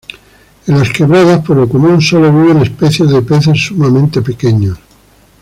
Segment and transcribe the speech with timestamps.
[0.65, 4.79] En las quebradas, por lo común, sólo viven especies de peces sumamente pequeños.